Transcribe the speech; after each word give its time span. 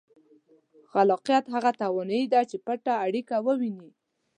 خلاقیت 0.91 1.43
هغه 1.53 1.71
توانایي 1.81 2.25
ده 2.33 2.41
چې 2.49 2.57
پټه 2.65 2.93
اړیکه 3.05 3.35
ووینئ. 3.45 3.89